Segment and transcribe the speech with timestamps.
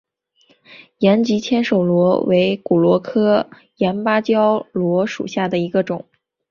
[0.97, 6.03] 岩棘千手螺为骨螺科岩芭蕉螺属下的一个种。